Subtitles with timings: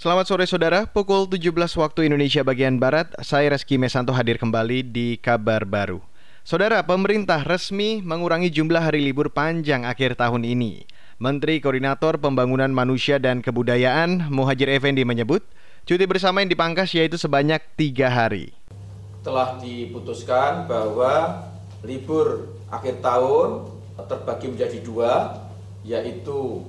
[0.00, 5.20] Selamat sore saudara, pukul 17 waktu Indonesia bagian Barat, saya Reski Mesanto hadir kembali di
[5.20, 6.00] kabar baru.
[6.40, 10.88] Saudara, pemerintah resmi mengurangi jumlah hari libur panjang akhir tahun ini.
[11.20, 15.44] Menteri Koordinator Pembangunan Manusia dan Kebudayaan Muhajir Effendi menyebut,
[15.84, 18.56] cuti bersama yang dipangkas yaitu sebanyak tiga hari.
[19.20, 21.44] Telah diputuskan bahwa
[21.84, 23.68] libur akhir tahun
[24.00, 25.44] terbagi menjadi dua,
[25.84, 26.64] yaitu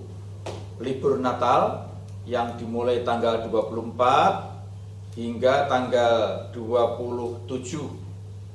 [0.84, 1.91] libur Natal
[2.26, 7.50] yang dimulai tanggal 24 hingga tanggal 27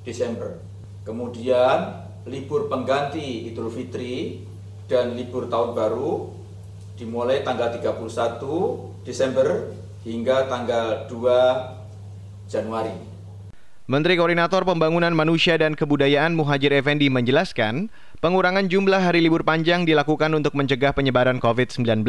[0.06, 0.62] Desember.
[1.02, 4.42] Kemudian libur pengganti Idul Fitri
[4.90, 6.30] dan libur tahun baru
[6.96, 9.74] dimulai tanggal 31 Desember
[10.06, 12.94] hingga tanggal 2 Januari.
[13.86, 17.86] Menteri Koordinator Pembangunan Manusia dan Kebudayaan Muhajir Effendi menjelaskan,
[18.18, 22.02] pengurangan jumlah hari libur panjang dilakukan untuk mencegah penyebaran COVID-19.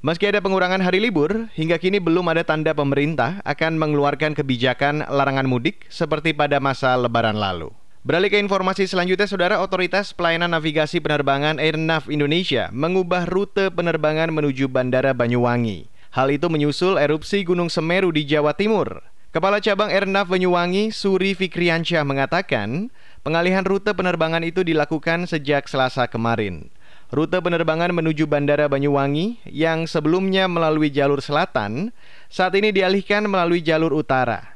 [0.00, 5.44] Meski ada pengurangan hari libur, hingga kini belum ada tanda pemerintah akan mengeluarkan kebijakan larangan
[5.44, 7.68] mudik seperti pada masa lebaran lalu.
[8.00, 14.72] Beralih ke informasi selanjutnya, Saudara Otoritas Pelayanan Navigasi Penerbangan Airnav Indonesia mengubah rute penerbangan menuju
[14.72, 15.92] Bandara Banyuwangi.
[16.16, 19.04] Hal itu menyusul erupsi Gunung Semeru di Jawa Timur.
[19.36, 22.88] Kepala Cabang Airnav Banyuwangi, Suri Fikriansyah mengatakan,
[23.20, 26.72] pengalihan rute penerbangan itu dilakukan sejak Selasa kemarin.
[27.10, 31.90] Rute penerbangan menuju Bandara Banyuwangi yang sebelumnya melalui jalur selatan,
[32.30, 34.54] saat ini dialihkan melalui jalur utara.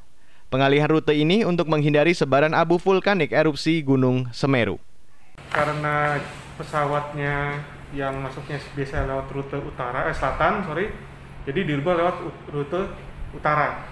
[0.54, 4.78] Pengalihan rute ini untuk menghindari sebaran abu vulkanik erupsi Gunung Semeru.
[5.50, 6.14] Karena
[6.54, 7.58] pesawatnya
[7.90, 10.94] yang masuknya biasa lewat rute utara, eh selatan, sorry,
[11.50, 12.16] jadi dirubah lewat
[12.54, 12.80] rute
[13.34, 13.82] utara.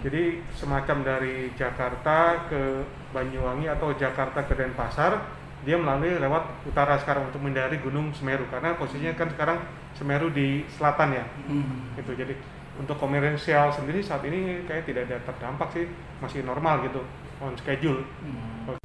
[0.00, 7.30] Jadi semacam dari Jakarta ke Banyuwangi atau Jakarta ke Denpasar, dia melalui lewat utara sekarang
[7.30, 9.58] untuk menghindari Gunung Semeru karena posisinya kan sekarang
[9.94, 11.24] Semeru di selatan ya.
[11.46, 11.94] Hmm.
[11.94, 12.12] Gitu.
[12.18, 12.34] Jadi
[12.80, 15.86] untuk komersial sendiri saat ini kayak tidak ada terdampak sih
[16.18, 17.00] masih normal gitu
[17.38, 18.02] on schedule.
[18.22, 18.78] Hmm.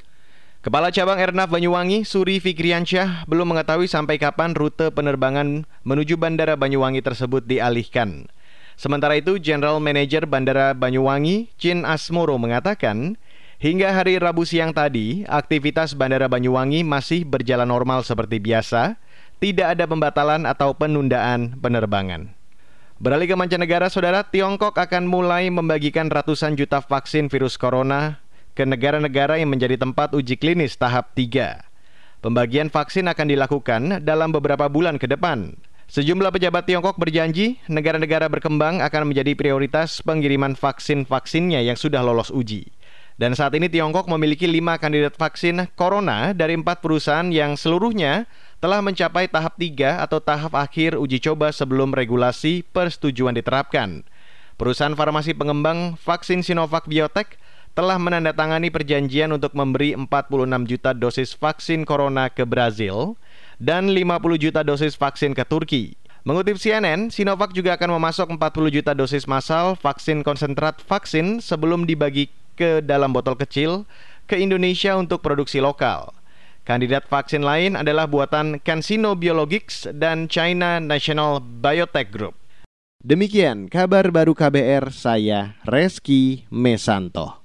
[0.58, 6.98] Kepala Cabang Ernaf Banyuwangi, Suri Fikriansyah, belum mengetahui sampai kapan rute penerbangan menuju Bandara Banyuwangi
[6.98, 8.26] tersebut dialihkan.
[8.74, 13.14] Sementara itu, General Manager Bandara Banyuwangi, Chin Asmoro mengatakan,
[13.58, 18.98] hingga hari Rabu siang tadi, aktivitas Bandara Banyuwangi masih berjalan normal seperti biasa,
[19.38, 22.34] tidak ada pembatalan atau penundaan penerbangan.
[22.98, 28.18] Beralih ke mancanegara, saudara, Tiongkok akan mulai membagikan ratusan juta vaksin virus corona
[28.58, 31.62] ke negara-negara yang menjadi tempat uji klinis tahap 3.
[32.18, 35.54] Pembagian vaksin akan dilakukan dalam beberapa bulan ke depan.
[35.86, 42.66] Sejumlah pejabat Tiongkok berjanji negara-negara berkembang akan menjadi prioritas pengiriman vaksin-vaksinnya yang sudah lolos uji.
[43.18, 48.30] Dan saat ini Tiongkok memiliki lima kandidat vaksin corona dari empat perusahaan yang seluruhnya
[48.62, 54.06] telah mencapai tahap 3 atau tahap akhir uji coba sebelum regulasi persetujuan diterapkan.
[54.54, 57.42] Perusahaan farmasi pengembang vaksin Sinovac Biotech
[57.74, 63.18] telah menandatangani perjanjian untuk memberi 46 juta dosis vaksin corona ke Brazil
[63.58, 65.98] dan 50 juta dosis vaksin ke Turki.
[66.22, 72.30] Mengutip CNN, Sinovac juga akan memasok 40 juta dosis massal vaksin konsentrat vaksin sebelum dibagi
[72.58, 73.86] ke dalam botol kecil
[74.26, 76.10] ke Indonesia untuk produksi lokal.
[76.66, 82.34] Kandidat vaksin lain adalah buatan CanSino Biologics dan China National Biotech Group.
[83.00, 87.37] Demikian kabar baru KBR, saya Reski Mesanto.